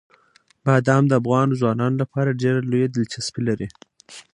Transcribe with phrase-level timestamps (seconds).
[0.65, 3.67] بادام د افغان ځوانانو لپاره ډېره لویه دلچسپي لري.